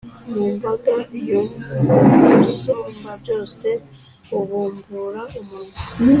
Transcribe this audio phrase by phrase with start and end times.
[0.31, 0.93] Mumbaga
[1.25, 3.69] y’Umusumbabyose
[4.27, 5.79] bubumbura umunwa,